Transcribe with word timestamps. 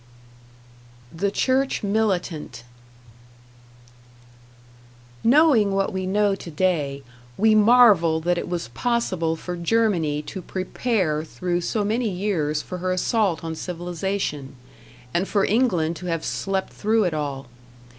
#The 1.13 1.29
Church 1.29 1.83
Militant# 1.83 2.63
Knowing 5.23 5.75
what 5.75 5.93
we 5.93 6.07
know 6.07 6.33
today, 6.33 7.03
we 7.37 7.53
marvel 7.53 8.19
that 8.21 8.35
it 8.39 8.49
was 8.49 8.69
possible 8.69 9.35
for 9.35 9.55
Germany 9.55 10.23
to 10.23 10.41
prepare 10.41 11.23
through 11.23 11.61
so 11.61 11.83
many 11.83 12.09
years 12.09 12.63
for 12.63 12.79
her 12.79 12.91
assault 12.91 13.43
on 13.43 13.53
civilization, 13.53 14.55
and 15.13 15.27
for 15.27 15.45
England 15.45 15.97
to 15.97 16.07
have 16.07 16.25
slept 16.25 16.73
through 16.73 17.03
it 17.03 17.13
all. 17.13 17.45